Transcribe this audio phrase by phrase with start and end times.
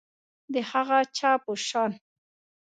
[0.53, 1.91] د هغه چا په شان